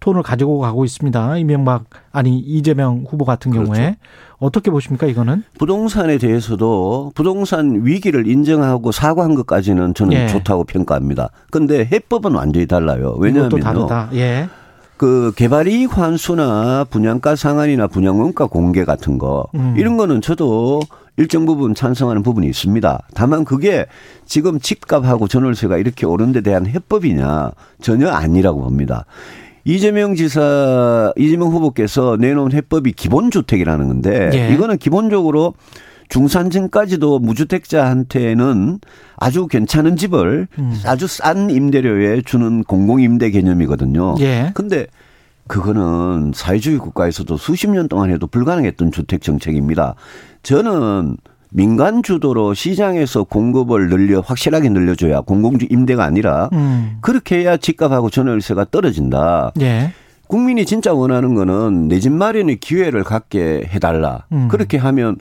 톤을 0.00 0.22
가지고 0.22 0.58
가고 0.58 0.84
있습니다. 0.84 1.36
이명박 1.38 1.84
아니 2.10 2.38
이재명 2.38 3.04
후보 3.08 3.24
같은 3.24 3.52
경우에 3.52 3.78
그렇죠. 3.78 3.96
어떻게 4.38 4.70
보십니까 4.70 5.06
이거는? 5.06 5.44
부동산에 5.58 6.18
대해서도 6.18 7.12
부동산 7.14 7.84
위기를 7.84 8.26
인정하고 8.26 8.90
사과한 8.90 9.34
것까지는 9.34 9.94
저는 9.94 10.12
예. 10.14 10.26
좋다고 10.28 10.64
평가합니다. 10.64 11.30
근데 11.50 11.84
해법은 11.84 12.34
완전히 12.34 12.66
달라요. 12.66 13.14
왜냐하면 13.18 13.50
예. 14.14 14.48
그 14.96 15.32
개발 15.36 15.66
이익 15.66 15.96
환수나 15.96 16.84
분양가 16.90 17.36
상한이나 17.36 17.86
분양원가 17.86 18.46
공개 18.46 18.84
같은 18.84 19.18
거 19.18 19.46
음. 19.54 19.74
이런 19.78 19.96
거는 19.96 20.20
저도 20.20 20.80
일정 21.16 21.44
부분 21.44 21.74
찬성하는 21.74 22.22
부분이 22.22 22.46
있습니다. 22.46 23.02
다만 23.14 23.44
그게 23.44 23.86
지금 24.24 24.58
집값하고 24.58 25.28
전월세가 25.28 25.78
이렇게 25.78 26.06
오른 26.06 26.32
데 26.32 26.40
대한 26.40 26.66
해법이냐 26.66 27.52
전혀 27.82 28.08
아니라고 28.10 28.60
봅니다. 28.62 29.04
이재명 29.70 30.16
지사, 30.16 31.12
이재명 31.16 31.48
후보께서 31.48 32.16
내놓은 32.18 32.52
해법이 32.52 32.92
기본주택이라는 32.92 33.86
건데 33.86 34.30
예. 34.34 34.52
이거는 34.52 34.78
기본적으로 34.78 35.54
중산층까지도 36.08 37.20
무주택자한테는 37.20 38.80
아주 39.16 39.46
괜찮은 39.46 39.94
집을 39.94 40.48
음. 40.58 40.80
아주 40.84 41.06
싼 41.06 41.50
임대료에 41.50 42.22
주는 42.22 42.64
공공임대 42.64 43.30
개념이거든요. 43.30 44.16
예. 44.18 44.50
근데 44.54 44.88
그거는 45.46 46.32
사회주의 46.34 46.78
국가에서도 46.78 47.36
수십 47.36 47.70
년 47.70 47.86
동안 47.86 48.10
해도 48.10 48.26
불가능했던 48.26 48.90
주택 48.90 49.22
정책입니다. 49.22 49.94
저는 50.42 51.16
민간 51.50 52.02
주도로 52.02 52.54
시장에서 52.54 53.24
공급을 53.24 53.88
늘려 53.88 54.20
확실하게 54.20 54.68
늘려줘야 54.68 55.20
공공주 55.22 55.66
임대가 55.68 56.04
아니라 56.04 56.48
음. 56.52 56.98
그렇게 57.00 57.38
해야 57.38 57.56
집값하고 57.56 58.08
전월세가 58.10 58.66
떨어진다. 58.70 59.52
예. 59.60 59.92
국민이 60.28 60.64
진짜 60.64 60.92
원하는 60.92 61.34
거는 61.34 61.88
내 61.88 61.98
집 61.98 62.12
마련의 62.12 62.56
기회를 62.60 63.02
갖게 63.02 63.64
해달라. 63.72 64.24
음. 64.30 64.46
그렇게 64.48 64.78
하면 64.78 65.16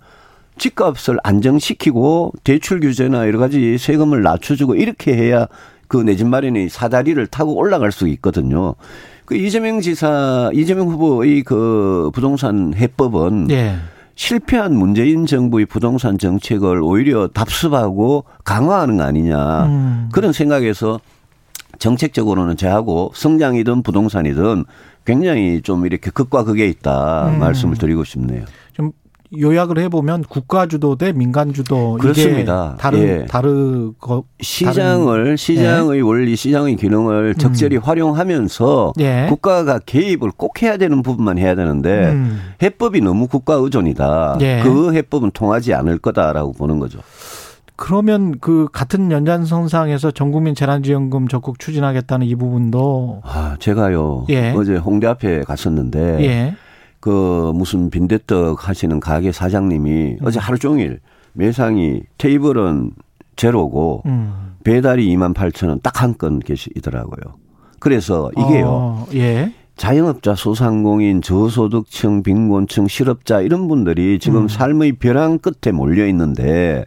집값을 0.59 1.17
안정시키고 1.24 2.33
대출 2.43 2.79
규제나 2.79 3.25
여러 3.27 3.39
가지 3.39 3.77
세금을 3.77 4.21
낮춰주고 4.21 4.75
이렇게 4.75 5.15
해야 5.15 5.48
그 5.88 6.03
내 6.03 6.15
집 6.15 6.27
마련의 6.27 6.69
사다리를 6.69 7.25
타고 7.27 7.55
올라갈 7.55 7.91
수 7.91 8.07
있거든요. 8.09 8.75
그 9.25 9.36
이재명 9.36 9.81
지사, 9.81 10.51
이재명 10.53 10.88
후보의 10.89 11.41
그 11.43 12.12
부동산 12.13 12.74
해법은 12.75 13.48
예. 13.50 13.75
실패한 14.19 14.75
문재인 14.75 15.25
정부의 15.25 15.65
부동산 15.65 16.17
정책을 16.17 16.81
오히려 16.83 17.29
답습하고 17.29 18.25
강화하는 18.43 18.97
거 18.97 19.03
아니냐. 19.03 19.65
음. 19.67 20.09
그런 20.11 20.33
생각에서 20.33 20.99
정책적으로는 21.79 22.57
제하고 22.57 23.13
성장이든 23.15 23.81
부동산이든 23.81 24.65
굉장히 25.05 25.61
좀 25.61 25.85
이렇게 25.85 26.11
극과 26.11 26.43
극에 26.43 26.67
있다 26.67 27.29
음. 27.29 27.39
말씀을 27.39 27.77
드리고 27.77 28.03
싶네요. 28.03 28.43
좀 29.31 29.39
요약을 29.39 29.77
해보면 29.79 30.24
국가 30.27 30.65
주도 30.65 30.95
대 30.95 31.12
민간 31.12 31.53
주도 31.53 31.98
그렇습니다. 32.00 32.75
다른 32.79 33.00
예. 33.00 33.25
다르거 33.25 34.24
시장을 34.41 35.24
다른, 35.24 35.38
시장의 35.38 36.00
예. 36.00 36.01
원리 36.01 36.36
시장의 36.36 36.75
기능을 36.75 37.36
적절히 37.36 37.77
음. 37.77 37.81
활용하면서 37.83 38.93
예. 39.00 39.27
국가가 39.29 39.79
개입을 39.79 40.31
꼭 40.36 40.62
해야 40.62 40.77
되는 40.77 41.01
부분만 41.03 41.38
해야 41.38 41.55
되는데 41.55 42.09
음. 42.09 42.39
해법이 42.62 43.01
너무 43.01 43.27
국가 43.27 43.55
의존이다. 43.55 44.38
예. 44.41 44.62
그 44.63 44.93
해법은 44.93 45.31
통하지 45.31 45.74
않을 45.74 46.00
거다라고 46.00 46.53
보는 46.53 46.79
거죠. 46.79 47.00
그러면 47.75 48.39
그 48.41 48.67
같은 48.74 49.09
연장선상에서 49.09 50.12
전국민 50.12 50.53
재난지원금 50.53 51.29
적극 51.29 51.59
추진하겠다는 51.59 52.27
이 52.27 52.36
부분도 52.36 53.21
아 53.24 53.55
제가요 53.59 54.25
예. 54.29 54.51
어제 54.51 54.75
홍대 54.75 55.07
앞에 55.07 55.43
갔었는데. 55.43 56.57
예. 57.00 57.01
그 57.01 57.51
무슨 57.56 57.89
빈대떡 57.89 58.68
하시는 58.68 59.00
가게 59.00 59.32
사장님이 59.32 60.18
음. 60.22 60.25
어제 60.25 60.39
하루 60.39 60.58
종일 60.60 61.00
매상이 61.34 62.01
테이블은 62.18 62.91
제로고 63.36 64.03
음. 64.06 64.56
배달이 64.63 65.08
2만 65.15 65.34
8천 65.34 65.70
원 65.70 65.79
딱 65.79 66.01
한 66.01 66.13
건 66.18 66.39
계시더라고요. 66.39 67.36
그래서 67.79 68.29
이게요. 68.38 68.65
어, 68.68 69.06
예. 69.13 69.53
자영업자, 69.77 70.36
소상공인, 70.36 71.22
저소득층, 71.22 72.22
빈곤층, 72.24 72.89
실업자 72.89 73.39
이런 73.39 73.70
분들이 73.70 74.20
지금 74.20 74.41
음. 74.44 74.48
삶의 74.50 74.94
벼랑 74.94 75.39
끝에 75.39 75.72
몰려 75.74 76.06
있는데 76.08 76.84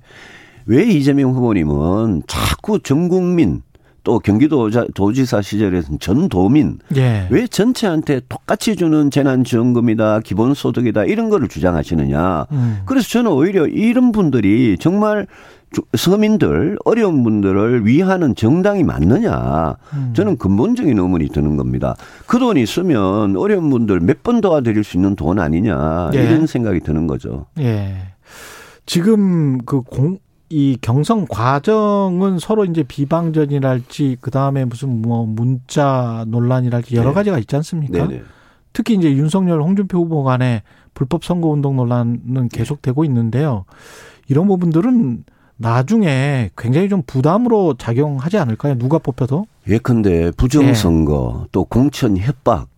왜 0.66 0.84
이재명 0.84 1.30
후보님은 1.32 2.24
자꾸 2.26 2.80
전 2.80 3.08
국민 3.08 3.62
또 4.04 4.18
경기도 4.18 4.68
도지사 4.94 5.42
시절에는 5.42 5.98
전 6.00 6.28
도민 6.28 6.78
예. 6.96 7.26
왜 7.30 7.46
전체한테 7.46 8.20
똑같이 8.28 8.74
주는 8.76 9.10
재난지원금이다 9.10 10.20
기본소득이다 10.20 11.04
이런 11.04 11.28
거를 11.30 11.48
주장하시느냐. 11.48 12.46
음. 12.50 12.82
그래서 12.84 13.08
저는 13.08 13.30
오히려 13.30 13.66
이런 13.66 14.10
분들이 14.12 14.76
정말 14.80 15.26
서민들 15.96 16.76
어려운 16.84 17.22
분들을 17.22 17.86
위하는 17.86 18.34
정당이 18.34 18.82
맞느냐 18.84 19.76
음. 19.94 20.12
저는 20.14 20.36
근본적인 20.36 20.98
의문이 20.98 21.28
드는 21.28 21.56
겁니다. 21.56 21.94
그돈 22.26 22.56
있으면 22.58 23.36
어려운 23.36 23.70
분들 23.70 24.00
몇 24.00 24.22
번 24.22 24.40
도와드릴 24.40 24.84
수 24.84 24.96
있는 24.96 25.16
돈 25.16 25.38
아니냐 25.38 26.10
예. 26.14 26.22
이런 26.24 26.46
생각이 26.46 26.80
드는 26.80 27.06
거죠. 27.06 27.46
예. 27.58 27.94
지금 28.84 29.58
그 29.64 29.80
공, 29.80 30.18
이 30.52 30.76
경선 30.82 31.28
과정은 31.28 32.38
서로 32.38 32.66
이제 32.66 32.82
비방전이랄지 32.82 34.18
그 34.20 34.30
다음에 34.30 34.66
무슨 34.66 35.00
뭐 35.00 35.24
문자 35.24 36.26
논란이랄지 36.28 36.94
여러 36.94 37.08
네. 37.08 37.14
가지가 37.14 37.38
있지 37.38 37.56
않습니까? 37.56 38.06
네네. 38.06 38.22
특히 38.74 38.94
이제 38.94 39.10
윤석열, 39.12 39.62
홍준표 39.62 39.98
후보 39.98 40.22
간의 40.22 40.60
불법 40.92 41.24
선거 41.24 41.48
운동 41.48 41.76
논란은 41.76 42.50
계속되고 42.52 43.02
있는데요. 43.06 43.64
이런 44.28 44.46
부분들은 44.46 45.24
나중에 45.56 46.50
굉장히 46.58 46.90
좀 46.90 47.02
부담으로 47.06 47.74
작용하지 47.78 48.36
않을까요? 48.36 48.76
누가 48.76 48.98
뽑혀도? 48.98 49.46
예컨대 49.68 50.32
부정선거 50.32 51.38
네. 51.44 51.48
또 51.52 51.64
공천 51.64 52.18
협박 52.18 52.68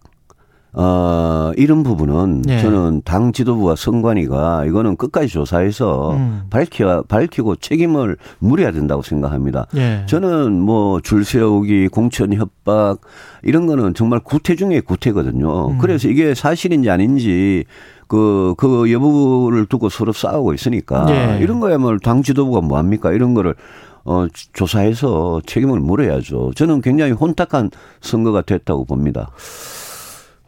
어, 0.76 1.52
이런 1.56 1.84
부분은 1.84 2.42
네. 2.42 2.60
저는 2.60 3.02
당 3.04 3.32
지도부와 3.32 3.76
선관위가 3.76 4.64
이거는 4.66 4.96
끝까지 4.96 5.28
조사해서 5.28 6.12
음. 6.14 6.42
밝혀, 6.50 7.02
밝히고 7.06 7.56
책임을 7.56 8.16
물어야 8.40 8.72
된다고 8.72 9.02
생각합니다. 9.02 9.66
네. 9.72 10.04
저는 10.06 10.60
뭐 10.60 11.00
줄 11.00 11.24
세우기, 11.24 11.88
공천 11.88 12.32
협박 12.34 12.98
이런 13.42 13.66
거는 13.66 13.94
정말 13.94 14.20
구태 14.20 14.56
중에 14.56 14.80
구태거든요. 14.80 15.68
음. 15.68 15.78
그래서 15.78 16.08
이게 16.08 16.34
사실인지 16.34 16.90
아닌지 16.90 17.64
그, 18.08 18.54
그 18.56 18.90
여부를 18.92 19.66
두고 19.66 19.88
서로 19.88 20.12
싸우고 20.12 20.54
있으니까 20.54 21.04
네. 21.06 21.38
이런 21.40 21.60
거야말로 21.60 21.98
당 21.98 22.22
지도부가 22.22 22.60
뭐 22.60 22.78
합니까? 22.78 23.12
이런 23.12 23.34
거를 23.34 23.54
어, 24.04 24.26
조사해서 24.52 25.40
책임을 25.46 25.80
물어야죠. 25.80 26.52
저는 26.56 26.80
굉장히 26.82 27.12
혼탁한 27.12 27.70
선거가 28.00 28.42
됐다고 28.42 28.84
봅니다. 28.84 29.30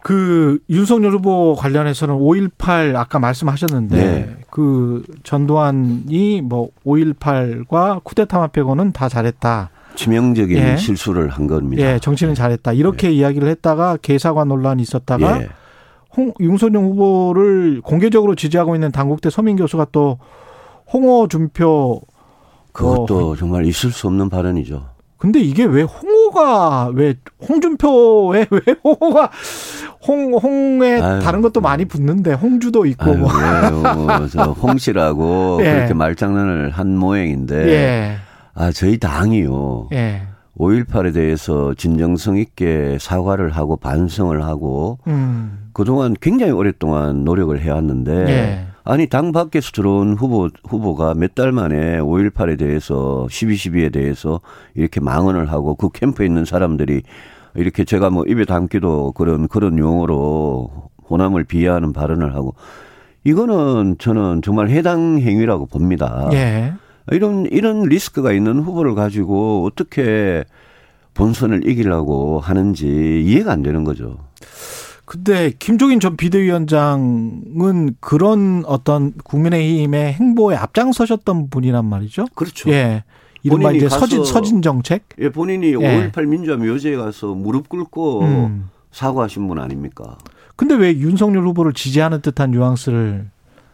그 0.06 0.60
윤석열 0.70 1.14
후보 1.14 1.56
관련해서는 1.56 2.14
5.18 2.14 2.94
아까 2.94 3.18
말씀하셨는데 3.18 3.96
네. 3.96 4.36
그 4.50 5.02
전두환이 5.24 6.42
뭐 6.42 6.68
5.18과 6.84 8.04
쿠데타만 8.04 8.50
빼고는 8.52 8.92
다 8.92 9.08
잘했다. 9.08 9.70
치명적인 9.96 10.58
예. 10.58 10.76
실수를 10.76 11.28
한 11.30 11.48
겁니다. 11.48 11.82
예, 11.82 11.98
정치는 11.98 12.36
잘했다. 12.36 12.74
이렇게 12.74 13.08
예. 13.08 13.14
이야기를 13.14 13.48
했다가 13.48 13.96
개사과 13.96 14.44
논란이 14.44 14.80
있었다가 14.80 15.42
예. 15.42 15.48
홍, 16.16 16.32
윤석열 16.38 16.84
후보를 16.84 17.80
공개적으로 17.80 18.36
지지하고 18.36 18.76
있는 18.76 18.92
당국대 18.92 19.28
서민 19.28 19.56
교수가 19.56 19.88
또 19.90 20.20
홍어 20.92 21.26
준표 21.26 22.00
그것도 22.70 23.30
어, 23.30 23.34
정말 23.34 23.66
있을 23.66 23.90
수 23.90 24.06
없는 24.06 24.28
발언이죠. 24.30 24.86
근데 25.18 25.40
이게 25.40 25.64
왜 25.64 25.82
홍어가 25.82 26.90
왜 26.94 27.14
홍준표에 27.48 28.46
왜 28.50 28.60
홍어가 28.84 29.30
홍 30.06 30.34
홍에 30.34 31.00
아유, 31.00 31.20
다른 31.22 31.40
것도 31.42 31.60
많이 31.60 31.84
붙는데 31.84 32.34
홍주도 32.34 32.86
있고 32.86 33.10
아유, 33.28 33.82
뭐. 33.82 34.26
저 34.28 34.42
홍씨라고 34.62 35.58
예. 35.62 35.72
그렇게 35.74 35.94
말장난을 35.94 36.70
한 36.70 36.96
모양인데 36.96 37.68
예. 37.68 38.16
아 38.54 38.70
저희 38.72 38.98
당이요. 38.98 39.88
예. 39.92 40.22
5.18에 40.58 41.12
대해서 41.12 41.74
진정성 41.74 42.38
있게 42.38 42.96
사과를 42.98 43.50
하고 43.50 43.76
반성을 43.76 44.42
하고 44.42 44.98
음. 45.06 45.68
그동안 45.74 46.14
굉장히 46.20 46.52
오랫동안 46.52 47.24
노력을 47.24 47.58
해왔는데 47.60 48.12
예. 48.28 48.66
아니 48.84 49.06
당 49.08 49.32
밖에서 49.32 49.70
들어온 49.72 50.14
후보 50.14 50.48
후보가 50.68 51.14
몇 51.14 51.34
달 51.34 51.52
만에 51.52 51.98
5.18에 51.98 52.58
대해서 52.58 53.26
12.12에 53.28 53.92
대해서 53.92 54.40
이렇게 54.74 55.00
망언을 55.00 55.50
하고 55.52 55.74
그 55.74 55.90
캠프에 55.90 56.24
있는 56.24 56.44
사람들이 56.46 57.02
이렇게 57.56 57.84
제가 57.84 58.10
뭐 58.10 58.24
입에 58.26 58.44
담기도 58.44 59.12
그런 59.12 59.48
그런 59.48 59.78
용어로 59.78 60.90
호남을 61.08 61.44
비하하는 61.44 61.92
발언을 61.92 62.34
하고 62.34 62.54
이거는 63.24 63.96
저는 63.98 64.42
정말 64.42 64.68
해당 64.68 65.18
행위라고 65.18 65.66
봅니다. 65.66 66.28
예. 66.32 66.74
이런 67.10 67.46
이런 67.46 67.82
리스크가 67.82 68.32
있는 68.32 68.60
후보를 68.60 68.94
가지고 68.94 69.64
어떻게 69.64 70.44
본선을 71.14 71.68
이기려고 71.68 72.40
하는지 72.40 73.22
이해가 73.24 73.52
안 73.52 73.62
되는 73.62 73.84
거죠. 73.84 74.18
근데 75.04 75.52
김종인 75.58 76.00
전 76.00 76.16
비대위원장은 76.16 77.94
그런 78.00 78.64
어떤 78.66 79.12
국민의힘의 79.12 80.14
행보에 80.14 80.56
앞장서셨던 80.56 81.48
분이란 81.48 81.84
말이죠. 81.84 82.26
그렇죠. 82.34 82.70
예. 82.70 83.04
이른바 83.46 83.72
이제 83.72 83.88
서진 83.88 84.24
서진 84.24 84.62
정책. 84.62 85.04
예, 85.18 85.30
본인이 85.30 85.68
예. 85.68 86.10
5.18 86.10 86.26
민주화 86.26 86.56
묘지에 86.56 86.96
가서 86.96 87.34
무릎 87.34 87.68
꿇고 87.68 88.22
음. 88.22 88.70
사과하신 88.92 89.46
분 89.48 89.58
아닙니까? 89.58 90.18
근데 90.56 90.74
왜 90.74 90.96
윤석열 90.96 91.44
후보를 91.46 91.72
지지하는 91.72 92.22
듯한 92.22 92.50
뉘앙스를 92.50 93.28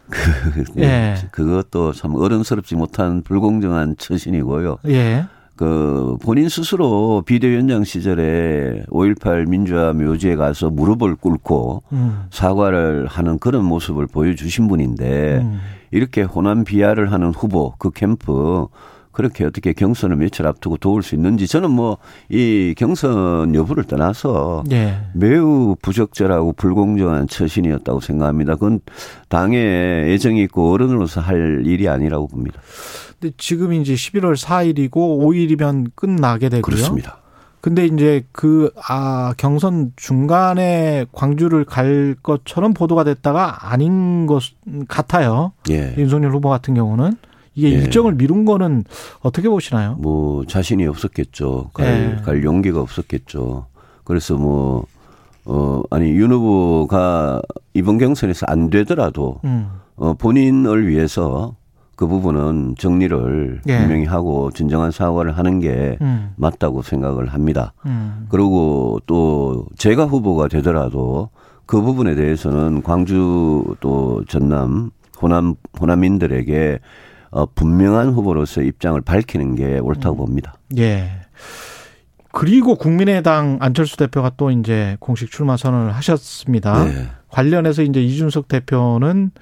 그, 0.10 0.64
예. 0.78 1.14
그것도 1.30 1.92
참 1.92 2.14
어른스럽지 2.14 2.74
못한 2.74 3.22
불공정한 3.22 3.96
처신이고요. 3.96 4.78
예. 4.88 5.26
그 5.54 6.16
본인 6.22 6.48
스스로 6.48 7.22
비대위원장 7.24 7.84
시절에 7.84 8.84
5.18 8.88 9.48
민주화 9.48 9.92
묘지에 9.92 10.34
가서 10.34 10.70
무릎을 10.70 11.14
꿇고 11.16 11.84
음. 11.92 12.24
사과를 12.30 13.06
하는 13.06 13.38
그런 13.38 13.64
모습을 13.64 14.06
보여주신 14.06 14.66
분인데 14.66 15.38
음. 15.42 15.60
이렇게 15.90 16.22
호남 16.22 16.64
비하를 16.64 17.12
하는 17.12 17.32
후보 17.32 17.74
그 17.78 17.90
캠프 17.90 18.66
그렇게 19.12 19.44
어떻게 19.44 19.72
경선을 19.72 20.16
며칠 20.16 20.46
앞두고 20.46 20.78
도울 20.78 21.02
수 21.02 21.14
있는지 21.14 21.46
저는 21.46 21.70
뭐 21.70 21.98
이 22.28 22.74
경선 22.76 23.54
여부를 23.54 23.84
떠나서 23.84 24.64
예. 24.72 25.02
매우 25.12 25.76
부적절하고 25.82 26.54
불공정한 26.54 27.28
처신이었다고 27.28 28.00
생각합니다. 28.00 28.54
그건 28.54 28.80
당의 29.28 30.12
애정이 30.12 30.42
있고 30.44 30.72
어른으로서 30.72 31.20
할 31.20 31.62
일이 31.66 31.88
아니라고 31.88 32.28
봅니다. 32.28 32.60
근데 33.20 33.34
지금 33.36 33.72
이제 33.72 33.94
11월 33.94 34.36
4일이고 34.36 34.90
5일이면 34.92 35.90
끝나게 35.94 36.48
되고요. 36.48 36.62
그렇습니다. 36.62 37.18
근데 37.60 37.86
이제 37.86 38.24
그, 38.32 38.72
아, 38.88 39.34
경선 39.36 39.92
중간에 39.94 41.06
광주를 41.12 41.64
갈 41.64 42.16
것처럼 42.22 42.74
보도가 42.74 43.04
됐다가 43.04 43.70
아닌 43.70 44.26
것 44.26 44.42
같아요. 44.88 45.52
예. 45.70 45.94
윤석열 45.96 46.32
후보 46.32 46.48
같은 46.48 46.74
경우는. 46.74 47.16
이게 47.54 47.70
예. 47.70 47.72
일정을 47.74 48.14
미룬 48.14 48.44
거는 48.44 48.84
어떻게 49.20 49.48
보시나요? 49.48 49.96
뭐 49.98 50.44
자신이 50.46 50.86
없었겠죠. 50.86 51.70
갈, 51.72 52.16
예. 52.18 52.22
갈 52.22 52.44
용기가 52.44 52.80
없었겠죠. 52.80 53.66
그래서 54.04 54.36
뭐, 54.36 54.86
어, 55.44 55.82
아니, 55.90 56.10
윤 56.10 56.32
후보가 56.32 57.42
이번 57.74 57.98
경선에서 57.98 58.46
안 58.48 58.70
되더라도, 58.70 59.40
음. 59.44 59.68
어, 59.96 60.14
본인을 60.14 60.88
위해서 60.88 61.54
그 61.94 62.06
부분은 62.06 62.74
정리를 62.78 63.60
예. 63.68 63.78
분명히 63.78 64.06
하고 64.06 64.50
진정한 64.50 64.90
사과를 64.90 65.38
하는 65.38 65.60
게 65.60 65.98
음. 66.00 66.32
맞다고 66.36 66.82
생각을 66.82 67.28
합니다. 67.28 67.74
음. 67.86 68.26
그리고 68.28 68.98
또 69.06 69.66
제가 69.76 70.06
후보가 70.06 70.48
되더라도 70.48 71.28
그 71.66 71.80
부분에 71.80 72.14
대해서는 72.14 72.82
광주 72.82 73.76
또 73.80 74.24
전남 74.26 74.90
호남 75.20 75.54
호남인들에게 75.80 76.80
어, 77.32 77.46
분명한 77.46 78.10
후보로서 78.10 78.62
입장을 78.62 79.00
밝히는 79.00 79.56
게 79.56 79.78
옳다고 79.80 80.16
음. 80.16 80.18
봅니다. 80.18 80.54
예. 80.78 81.10
그리고 82.30 82.76
국민의당 82.76 83.58
안철수 83.60 83.96
대표가 83.96 84.30
또 84.36 84.50
이제 84.50 84.96
공식 85.00 85.30
출마 85.30 85.56
선언을 85.56 85.92
하셨습니다. 85.96 86.84
네. 86.84 87.08
관련해서 87.28 87.82
이제 87.82 88.02
이준석 88.02 88.48
대표는 88.48 89.32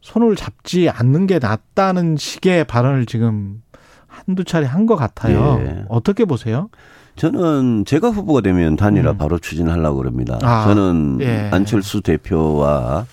손을 0.00 0.36
잡지 0.36 0.88
않는 0.88 1.26
게 1.26 1.38
낫다는 1.38 2.16
식의 2.16 2.64
발언을 2.64 3.06
지금 3.06 3.62
한두 4.06 4.44
차례 4.44 4.66
한 4.66 4.86
것 4.86 4.96
같아요. 4.96 5.60
예. 5.60 5.84
어떻게 5.88 6.24
보세요? 6.24 6.68
저는 7.16 7.84
제가 7.84 8.10
후보가 8.10 8.40
되면 8.40 8.76
단일화 8.76 9.12
음. 9.12 9.18
바로 9.18 9.38
추진하려고 9.38 9.98
그럽니다. 9.98 10.38
아, 10.42 10.64
저는 10.66 11.18
예. 11.20 11.48
안철수 11.52 12.00
대표와 12.00 13.06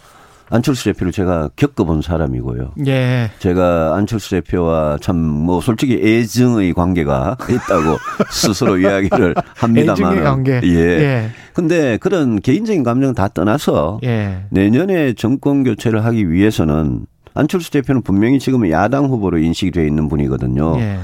안철수 0.52 0.84
대표를 0.84 1.12
제가 1.14 1.50
겪어본 1.56 2.02
사람이고요. 2.02 2.74
예. 2.86 3.32
제가 3.40 3.96
안철수 3.96 4.32
대표와 4.32 4.98
참 5.02 5.16
뭐 5.42 5.62
솔직히 5.62 5.94
애증의 6.04 6.74
관계가 6.74 7.38
있다고 7.50 7.98
스스로 8.30 8.78
이야기를 8.78 9.34
합니다만. 9.56 10.12
애증의 10.12 10.24
관계. 10.24 10.62
예. 10.64 10.76
예. 10.78 11.30
근데 11.54 11.98
그런 11.98 12.40
개인적인 12.42 12.84
감정 12.84 13.14
다 13.16 13.28
떠나서 13.30 14.00
예. 14.04 14.44
내년에 14.50 15.14
정권 15.14 15.64
교체를 15.64 16.04
하기 16.06 16.30
위해서는 16.32 17.06
안철수 17.34 17.72
대표는 17.72 18.02
분명히 18.02 18.40
지금 18.40 18.70
야당 18.70 19.06
후보로 19.06 19.38
인식이 19.38 19.72
되어 19.72 19.86
있는 19.86 20.10
분이거든요. 20.10 20.78
예. 20.80 21.00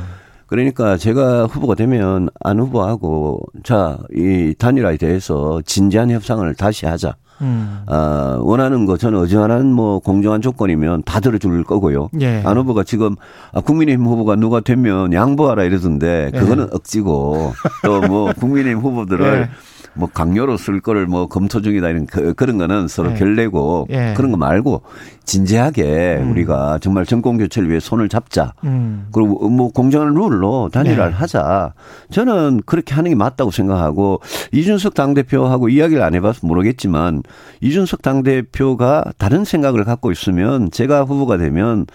그러니까 0.46 0.98
제가 0.98 1.46
후보가 1.46 1.76
되면 1.76 2.30
안 2.42 2.60
후보하고 2.60 3.42
자, 3.64 3.98
이 4.14 4.54
단일화에 4.58 4.98
대해서 4.98 5.62
진지한 5.66 6.10
협상을 6.12 6.54
다시 6.56 6.86
하자. 6.86 7.16
음. 7.42 7.82
어, 7.88 8.40
원하는 8.42 8.86
거 8.86 8.98
저는 8.98 9.20
어지간한 9.20 9.72
뭐 9.72 10.00
공정한 10.00 10.42
조건이면 10.42 11.04
다 11.06 11.20
들어줄 11.20 11.64
거고요. 11.64 12.10
예. 12.22 12.42
안 12.46 12.58
후보가 12.58 12.84
지금 12.84 13.16
아, 13.54 13.62
국민의힘 13.62 14.06
후보가 14.06 14.36
누가 14.38 14.60
되면 14.60 15.14
양보하라 15.14 15.64
이러던데 15.64 16.32
그거는 16.34 16.66
예. 16.66 16.76
억지고 16.76 17.54
또 17.84 18.02
뭐 18.08 18.32
국민의힘 18.34 18.80
후보들을 18.82 19.26
예. 19.26 19.50
뭐 19.98 20.10
강요로 20.14 20.58
쓸 20.58 20.80
거를 20.80 21.08
뭐 21.08 21.28
검토 21.28 21.62
중이다 21.62 21.90
이런 21.90 22.06
그, 22.06 22.44
런 22.44 22.58
거는 22.58 22.88
서로 22.88 23.12
예. 23.12 23.16
결례고 23.16 23.88
예. 23.90 24.14
그런 24.16 24.32
거 24.32 24.38
말고 24.38 24.84
진지하게 25.26 26.20
음. 26.22 26.32
우리가 26.32 26.80
정말 26.80 27.06
정권 27.06 27.38
교체를 27.38 27.70
위해 27.70 27.80
손을 27.80 28.08
잡자. 28.08 28.54
음. 28.64 29.08
그리고 29.12 29.50
뭐 29.50 29.72
공정한 29.72 30.14
룰로 30.14 30.70
단일화를 30.72 31.12
네. 31.12 31.18
하자. 31.18 31.74
저는 32.12 32.62
그렇게 32.66 32.94
하는 32.94 33.12
게 33.12 33.16
맞다고 33.16 33.52
생각하고 33.52 34.22
이준석 34.54 34.94
당대표하고 34.94 35.70
이야기를 35.70 36.02
안 36.02 36.16
해봐서 36.16 36.46
모르겠지만 36.48 37.24
이준석 37.62 38.02
당대표가 38.02 39.04
다른 39.18 39.44
생각을 39.44 39.84
갖고 39.84 40.12
있으면 40.12 40.72
제가 40.72 41.04
후보가 41.04 41.38
되면 41.38 41.86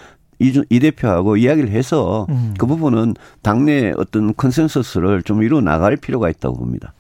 이, 0.43 0.61
이 0.69 0.81
대표하고 0.81 1.37
이야기를 1.37 1.71
해서 1.71 2.27
음. 2.29 2.55
그 2.59 2.67
부분은 2.67 3.15
당내 3.43 3.93
어떤 3.97 4.35
컨센서스를 4.35 5.23
좀 5.23 5.43
이루어 5.43 5.61
나갈 5.61 5.97
필요가 5.97 6.29
있다고 6.29 6.57
봅니다. 6.57 6.93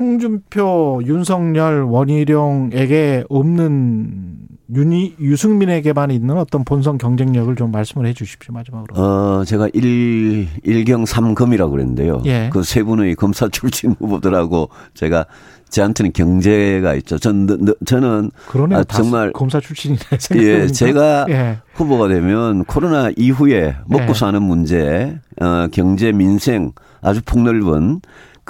홍준표, 0.00 1.02
윤석열, 1.04 1.82
원희룡에게 1.82 3.24
없는 3.28 4.38
윤희, 4.74 5.16
유승민에게만 5.20 6.10
있는 6.10 6.38
어떤 6.38 6.64
본선 6.64 6.96
경쟁력을 6.96 7.54
좀 7.56 7.70
말씀을 7.70 8.06
해 8.06 8.14
주십시오, 8.14 8.54
마지막으로. 8.54 8.94
어, 8.94 9.44
제가 9.44 9.68
일, 9.74 10.48
일경 10.62 11.04
삼검이라고 11.04 11.72
그랬는데요. 11.72 12.22
예. 12.24 12.48
그세 12.52 12.82
분의 12.82 13.16
검사 13.16 13.48
출신 13.48 13.94
후보들하고 13.98 14.70
제가 14.94 15.26
저한테는 15.68 16.12
경제가 16.12 16.94
있죠. 16.96 17.18
전, 17.18 17.46
저는. 17.84 18.30
그러네요. 18.48 18.78
아, 18.78 18.84
정말. 18.84 19.32
검사 19.32 19.60
출신이네. 19.60 20.00
예, 20.36 20.66
제가 20.68 21.26
예. 21.28 21.58
후보가 21.74 22.08
되면 22.08 22.64
코로나 22.64 23.10
이후에 23.16 23.76
먹고 23.86 24.10
예. 24.10 24.14
사는 24.14 24.40
문제, 24.42 25.18
어, 25.40 25.66
경제, 25.72 26.12
민생 26.12 26.72
아주 27.02 27.20
폭넓은 27.24 28.00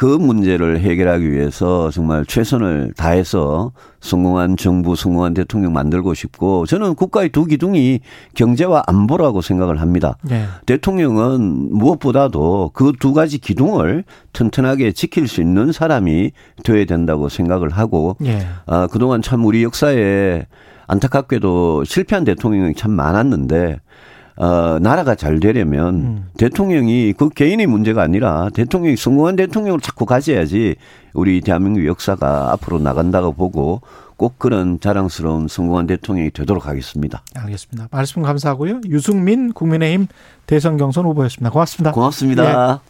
그 0.00 0.06
문제를 0.06 0.80
해결하기 0.80 1.30
위해서 1.30 1.90
정말 1.90 2.24
최선을 2.24 2.94
다해서 2.96 3.72
성공한 4.00 4.56
정부, 4.56 4.96
성공한 4.96 5.34
대통령 5.34 5.74
만들고 5.74 6.14
싶고 6.14 6.64
저는 6.64 6.94
국가의 6.94 7.28
두 7.28 7.44
기둥이 7.44 8.00
경제와 8.34 8.84
안보라고 8.86 9.42
생각을 9.42 9.78
합니다. 9.78 10.16
네. 10.22 10.46
대통령은 10.64 11.76
무엇보다도 11.76 12.70
그 12.72 12.92
두 12.98 13.12
가지 13.12 13.36
기둥을 13.36 14.04
튼튼하게 14.32 14.92
지킬 14.92 15.28
수 15.28 15.42
있는 15.42 15.70
사람이 15.70 16.30
되어야 16.64 16.86
된다고 16.86 17.28
생각을 17.28 17.68
하고 17.68 18.16
네. 18.20 18.46
아, 18.64 18.86
그동안 18.86 19.20
참 19.20 19.44
우리 19.44 19.62
역사에 19.62 20.46
안타깝게도 20.86 21.84
실패한 21.84 22.24
대통령이 22.24 22.74
참 22.74 22.92
많았는데 22.92 23.80
어, 24.36 24.78
나라가 24.80 25.14
잘 25.14 25.40
되려면 25.40 25.94
음. 25.94 26.26
대통령이 26.36 27.12
그 27.16 27.28
개인의 27.28 27.66
문제가 27.66 28.02
아니라 28.02 28.48
대통령이 28.54 28.96
성공한 28.96 29.36
대통령을 29.36 29.80
자꾸 29.80 30.06
가져야지 30.06 30.76
우리 31.12 31.40
대한민국 31.40 31.86
역사가 31.86 32.52
앞으로 32.52 32.78
나간다고 32.78 33.32
보고 33.32 33.82
꼭 34.16 34.38
그런 34.38 34.78
자랑스러운 34.80 35.48
성공한 35.48 35.86
대통령이 35.86 36.30
되도록 36.30 36.66
하겠습니다. 36.66 37.22
알겠습니다. 37.34 37.88
말씀 37.90 38.22
감사하고요. 38.22 38.82
유승민 38.86 39.52
국민의힘 39.52 40.08
대선 40.46 40.76
경선 40.76 41.06
후보였습니다. 41.06 41.50
고맙습니다. 41.50 41.92
고맙습니다. 41.92 42.82
네. 42.84 42.89